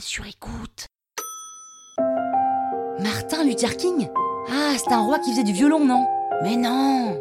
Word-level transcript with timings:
sur 0.00 0.26
écoute. 0.26 0.86
Martin 3.00 3.44
Luther 3.44 3.76
King? 3.76 4.08
Ah, 4.50 4.74
c'est 4.76 4.92
un 4.92 5.00
roi 5.00 5.18
qui 5.18 5.30
faisait 5.30 5.44
du 5.44 5.52
violon, 5.52 5.84
non? 5.84 6.06
Mais 6.42 6.56
non 6.56 7.16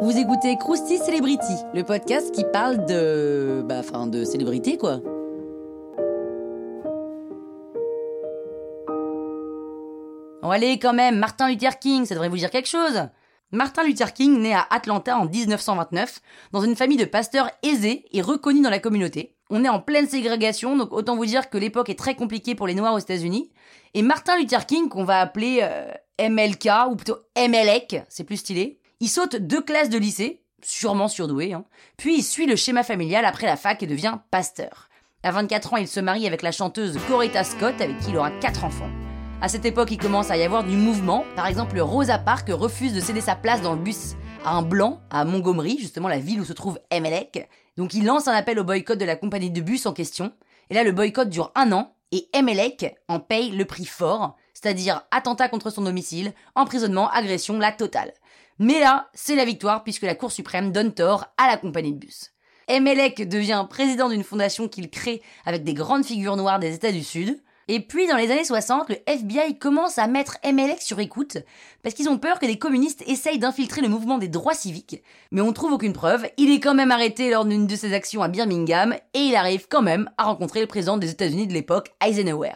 Vous 0.00 0.16
écoutez 0.16 0.56
Krusty 0.56 0.98
Celebrity, 0.98 1.54
le 1.74 1.82
podcast 1.84 2.32
qui 2.32 2.44
parle 2.52 2.84
de. 2.86 3.62
Bah, 3.66 3.76
enfin, 3.80 4.06
de 4.06 4.24
célébrité, 4.24 4.78
quoi. 4.78 5.00
Bon, 10.42 10.50
allez, 10.50 10.78
quand 10.78 10.92
même, 10.92 11.18
Martin 11.18 11.48
Luther 11.48 11.78
King, 11.78 12.04
ça 12.04 12.14
devrait 12.14 12.28
vous 12.28 12.36
dire 12.36 12.50
quelque 12.50 12.68
chose 12.68 13.08
Martin 13.52 13.84
Luther 13.84 14.12
King 14.12 14.40
naît 14.40 14.54
à 14.54 14.66
Atlanta 14.70 15.18
en 15.18 15.26
1929, 15.26 16.20
dans 16.52 16.62
une 16.62 16.74
famille 16.74 16.96
de 16.96 17.04
pasteurs 17.04 17.50
aisés 17.62 18.06
et 18.12 18.22
reconnus 18.22 18.62
dans 18.62 18.70
la 18.70 18.78
communauté. 18.78 19.36
On 19.54 19.66
est 19.66 19.68
en 19.68 19.80
pleine 19.80 20.08
ségrégation, 20.08 20.78
donc 20.78 20.94
autant 20.94 21.14
vous 21.14 21.26
dire 21.26 21.50
que 21.50 21.58
l'époque 21.58 21.90
est 21.90 21.98
très 21.98 22.14
compliquée 22.14 22.54
pour 22.54 22.66
les 22.66 22.74
Noirs 22.74 22.94
aux 22.94 22.98
États-Unis. 22.98 23.50
Et 23.92 24.00
Martin 24.00 24.38
Luther 24.38 24.64
King, 24.64 24.88
qu'on 24.88 25.04
va 25.04 25.20
appeler 25.20 25.58
euh, 25.62 25.92
MLK, 26.18 26.70
ou 26.90 26.96
plutôt 26.96 27.18
MLEC, 27.36 28.02
c'est 28.08 28.24
plus 28.24 28.38
stylé, 28.38 28.80
il 29.00 29.10
saute 29.10 29.36
deux 29.36 29.60
classes 29.60 29.90
de 29.90 29.98
lycée, 29.98 30.40
sûrement 30.64 31.06
surdoué, 31.06 31.52
hein. 31.52 31.66
puis 31.98 32.16
il 32.16 32.22
suit 32.22 32.46
le 32.46 32.56
schéma 32.56 32.82
familial 32.82 33.26
après 33.26 33.44
la 33.44 33.56
fac 33.56 33.82
et 33.82 33.86
devient 33.86 34.20
pasteur. 34.30 34.88
À 35.22 35.32
24 35.32 35.74
ans, 35.74 35.76
il 35.76 35.86
se 35.86 36.00
marie 36.00 36.26
avec 36.26 36.40
la 36.40 36.50
chanteuse 36.50 36.98
Coretta 37.06 37.44
Scott, 37.44 37.78
avec 37.78 37.98
qui 37.98 38.08
il 38.08 38.16
aura 38.16 38.30
quatre 38.30 38.64
enfants. 38.64 38.90
À 39.42 39.48
cette 39.48 39.66
époque, 39.66 39.90
il 39.90 39.98
commence 39.98 40.30
à 40.30 40.38
y 40.38 40.44
avoir 40.44 40.64
du 40.64 40.76
mouvement. 40.76 41.26
Par 41.36 41.46
exemple, 41.46 41.78
Rosa 41.78 42.16
Parks 42.16 42.48
refuse 42.48 42.94
de 42.94 43.00
céder 43.00 43.20
sa 43.20 43.34
place 43.34 43.60
dans 43.60 43.74
le 43.74 43.80
bus 43.80 44.14
un 44.44 44.62
blanc 44.62 45.00
à 45.10 45.24
Montgomery, 45.24 45.78
justement 45.78 46.08
la 46.08 46.18
ville 46.18 46.40
où 46.40 46.44
se 46.44 46.52
trouve 46.52 46.80
Emelec. 46.90 47.48
Donc 47.76 47.94
il 47.94 48.04
lance 48.04 48.28
un 48.28 48.32
appel 48.32 48.58
au 48.58 48.64
boycott 48.64 48.98
de 48.98 49.04
la 49.04 49.16
compagnie 49.16 49.50
de 49.50 49.60
bus 49.60 49.86
en 49.86 49.92
question. 49.92 50.32
Et 50.70 50.74
là, 50.74 50.84
le 50.84 50.92
boycott 50.92 51.28
dure 51.28 51.52
un 51.54 51.72
an 51.72 51.94
et 52.10 52.28
Emelec 52.34 52.96
en 53.08 53.20
paye 53.20 53.50
le 53.50 53.64
prix 53.64 53.84
fort, 53.84 54.36
c'est-à-dire 54.54 55.02
attentat 55.10 55.48
contre 55.48 55.70
son 55.70 55.82
domicile, 55.82 56.32
emprisonnement, 56.54 57.10
agression, 57.10 57.58
la 57.58 57.72
totale. 57.72 58.12
Mais 58.58 58.80
là, 58.80 59.08
c'est 59.14 59.36
la 59.36 59.44
victoire 59.44 59.84
puisque 59.84 60.02
la 60.02 60.14
Cour 60.14 60.32
suprême 60.32 60.72
donne 60.72 60.92
tort 60.92 61.26
à 61.36 61.46
la 61.46 61.56
compagnie 61.56 61.92
de 61.92 61.98
bus. 61.98 62.32
Emelec 62.68 63.28
devient 63.28 63.66
président 63.68 64.08
d'une 64.08 64.24
fondation 64.24 64.68
qu'il 64.68 64.90
crée 64.90 65.22
avec 65.44 65.64
des 65.64 65.74
grandes 65.74 66.04
figures 66.04 66.36
noires 66.36 66.58
des 66.60 66.74
États 66.74 66.92
du 66.92 67.02
Sud. 67.02 67.42
Et 67.68 67.80
puis 67.80 68.08
dans 68.08 68.16
les 68.16 68.30
années 68.30 68.44
60, 68.44 68.88
le 68.88 68.96
FBI 69.06 69.58
commence 69.58 69.98
à 69.98 70.08
mettre 70.08 70.38
MLX 70.44 70.84
sur 70.84 70.98
écoute 70.98 71.38
parce 71.82 71.94
qu'ils 71.94 72.08
ont 72.08 72.18
peur 72.18 72.38
que 72.38 72.46
des 72.46 72.58
communistes 72.58 73.04
essayent 73.06 73.38
d'infiltrer 73.38 73.80
le 73.80 73.88
mouvement 73.88 74.18
des 74.18 74.28
droits 74.28 74.54
civiques. 74.54 75.02
Mais 75.30 75.40
on 75.40 75.52
trouve 75.52 75.72
aucune 75.72 75.92
preuve, 75.92 76.26
il 76.36 76.50
est 76.50 76.60
quand 76.60 76.74
même 76.74 76.90
arrêté 76.90 77.30
lors 77.30 77.44
d'une 77.44 77.66
de 77.66 77.76
ses 77.76 77.94
actions 77.94 78.22
à 78.22 78.28
Birmingham 78.28 78.94
et 79.14 79.20
il 79.20 79.36
arrive 79.36 79.68
quand 79.68 79.82
même 79.82 80.10
à 80.18 80.24
rencontrer 80.24 80.60
le 80.60 80.66
président 80.66 80.96
des 80.96 81.10
États-Unis 81.10 81.46
de 81.46 81.52
l'époque, 81.52 81.92
Eisenhower. 82.04 82.54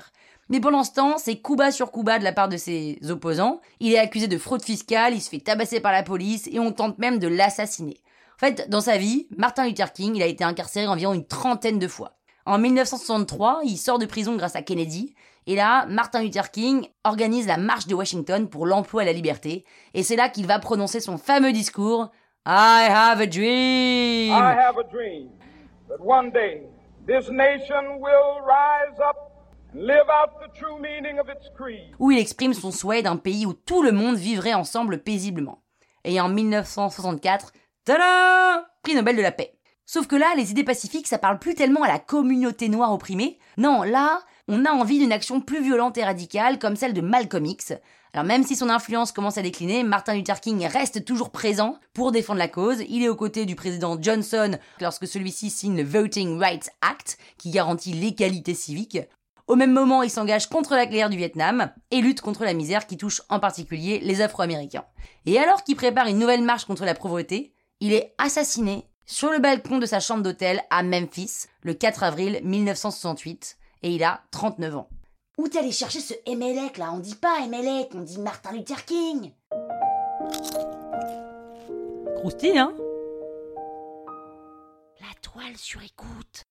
Mais 0.48 0.60
pendant 0.60 0.84
ce 0.84 0.92
temps, 0.92 1.18
c'est 1.18 1.36
coup 1.36 1.56
bas 1.56 1.72
sur 1.72 1.90
coup 1.90 2.02
bas 2.02 2.18
de 2.18 2.24
la 2.24 2.32
part 2.32 2.48
de 2.48 2.56
ses 2.56 2.98
opposants. 3.08 3.60
Il 3.80 3.92
est 3.92 3.98
accusé 3.98 4.28
de 4.28 4.38
fraude 4.38 4.62
fiscale, 4.62 5.14
il 5.14 5.20
se 5.20 5.28
fait 5.28 5.40
tabasser 5.40 5.80
par 5.80 5.92
la 5.92 6.02
police 6.02 6.48
et 6.50 6.60
on 6.60 6.72
tente 6.72 6.98
même 6.98 7.18
de 7.18 7.28
l'assassiner. 7.28 8.00
En 8.36 8.46
fait, 8.46 8.68
dans 8.68 8.80
sa 8.80 8.98
vie, 8.98 9.28
Martin 9.36 9.66
Luther 9.66 9.92
King, 9.92 10.14
il 10.14 10.22
a 10.22 10.27
été 10.27 10.44
incarcéré 10.44 10.86
environ 10.86 11.14
une 11.14 11.27
trentaine 11.27 11.78
de 11.78 11.88
fois. 11.88 12.16
En 12.47 12.58
1963, 12.58 13.62
il 13.64 13.77
sort 13.77 13.98
de 13.98 14.06
prison 14.06 14.36
grâce 14.36 14.55
à 14.55 14.62
Kennedy. 14.62 15.14
Et 15.48 15.56
là, 15.56 15.84
Martin 15.86 16.22
Luther 16.22 16.52
King 16.52 16.86
organise 17.02 17.48
la 17.48 17.56
marche 17.56 17.89
de 17.89 17.94
Washington 17.94 18.48
pour 18.48 18.66
l'emploi 18.66 19.02
et 19.02 19.06
la 19.06 19.12
liberté. 19.12 19.64
Et 19.94 20.05
c'est 20.05 20.14
là 20.14 20.28
qu'il 20.28 20.47
va 20.47 20.61
prononcer 20.61 21.00
son 21.00 21.19
fameux 21.19 21.52
discours 21.52 22.11
I 22.47 22.86
have 22.89 23.20
a 23.20 23.27
dream. 23.27 24.33
I 24.33 24.55
have 24.56 24.78
a 24.78 24.84
dream 24.84 25.30
that 25.89 25.98
one 26.00 26.30
day 26.30 26.62
this 27.05 27.28
nation 27.28 27.98
will 27.98 28.41
rise 28.47 28.97
up 29.00 29.17
and 29.74 29.80
live 29.80 30.06
out 30.08 30.39
the 30.41 30.56
true 30.56 30.78
meaning 30.80 31.19
of 31.19 31.28
its 31.28 31.50
creed. 31.56 31.97
Où 31.98 32.12
il 32.12 32.19
exprime 32.19 32.55
son 32.55 32.70
souhait 32.70 33.02
d'un 33.02 33.17
pays 33.17 33.47
où 33.47 33.55
tout 33.55 33.83
le 33.83 33.91
monde 33.91 34.14
vivrait 34.14 34.55
ensemble 34.55 35.02
paisiblement. 35.02 35.62
Et 36.05 36.20
en 36.20 36.28
1964, 36.28 37.52
tada 37.84 38.68
Prix 38.84 38.95
Nobel 38.95 39.17
de 39.17 39.23
la 39.23 39.33
paix. 39.33 39.55
Sauf 39.86 40.08
que 40.08 40.17
là, 40.17 40.27
les 40.36 40.51
idées 40.51 40.64
pacifiques, 40.64 41.07
ça 41.07 41.17
parle 41.19 41.39
plus 41.39 41.55
tellement 41.55 41.85
à 41.85 41.89
la 41.89 42.01
communauté 42.01 42.69
noire 42.69 42.92
opprimée. 42.92 43.39
Non, 43.57 43.85
là, 43.85 44.20
on 44.48 44.64
a 44.64 44.70
envie 44.70 44.98
d'une 44.98 45.13
action 45.13 45.41
plus 45.41 45.63
violente 45.63 45.97
et 45.97 46.05
radicale, 46.05 46.58
comme 46.58 46.74
celle 46.74 46.92
de 46.92 47.01
Malcolm 47.01 47.47
X. 47.47 47.73
Alors 48.13 48.25
même 48.25 48.45
si 48.45 48.57
son 48.57 48.69
influence 48.69 49.13
commence 49.13 49.39
à 49.39 49.42
décliner, 49.42 49.85
Martin 49.85 50.14
Luther 50.14 50.41
King 50.41 50.67
reste 50.67 51.05
toujours 51.05 51.30
présent 51.30 51.79
pour 51.92 52.13
défendre 52.13 52.39
la 52.39 52.48
cause. 52.48 52.83
Il 52.89 53.02
est 53.02 53.08
aux 53.08 53.14
côtés 53.14 53.45
du 53.45 53.55
président 53.55 53.96
Johnson 54.01 54.58
lorsque 54.80 55.07
celui-ci 55.07 55.51
signe 55.51 55.77
le 55.77 55.85
Voting 55.85 56.39
Rights 56.39 56.70
Act, 56.80 57.19
qui 57.39 57.51
garantit 57.51 57.92
l'égalité 57.92 58.55
civique. 58.55 58.98
Au 59.46 59.55
même 59.55 59.73
moment, 59.73 60.02
il 60.02 60.11
s'engage 60.11 60.48
contre 60.48 60.75
la 60.75 60.86
guerre 60.86 61.11
du 61.11 61.17
Vietnam 61.17 61.70
et 61.92 62.01
lutte 62.01 62.23
contre 62.23 62.45
la 62.45 62.55
misère 62.55 62.86
qui 62.86 62.96
touche 62.96 63.23
en 63.29 63.39
particulier 63.39 64.01
les 64.01 64.20
Afro-Américains. 64.20 64.86
Et 65.27 65.39
alors 65.39 65.63
qu'il 65.63 65.77
prépare 65.77 66.08
une 66.08 66.19
nouvelle 66.19 66.42
marche 66.42 66.64
contre 66.64 66.85
la 66.85 66.95
pauvreté, 66.95 67.52
il 67.80 67.92
est 67.92 68.14
assassiné 68.19 68.89
sur 69.06 69.30
le 69.30 69.39
balcon 69.39 69.78
de 69.78 69.86
sa 69.86 70.00
chambre 70.00 70.22
d'hôtel 70.22 70.62
à 70.70 70.83
Memphis 70.83 71.46
le 71.62 71.74
4 71.74 72.02
avril 72.02 72.40
1968 72.42 73.56
et 73.83 73.90
il 73.90 74.05
a 74.05 74.22
39 74.33 74.77
ans. 74.77 74.89
Où 75.39 75.48
t'es 75.48 75.58
allé 75.58 75.72
chercher 75.72 76.00
ce 76.00 76.14
Emelec 76.27 76.77
là? 76.78 76.92
On 76.92 76.98
dit 76.98 77.14
pas 77.14 77.40
Emelec, 77.45 77.90
on 77.95 78.00
dit 78.00 78.18
Martin 78.18 78.52
Luther 78.52 78.84
King. 78.84 79.33
Croustille, 82.16 82.58
hein? 82.58 82.74
La 85.00 85.14
toile 85.22 85.56
sur 85.56 85.83
écoute 85.83 86.45